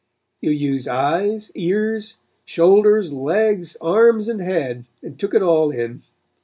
[0.39, 6.01] You used eyes, ears, shoulders, legs, arms and head and took it all in.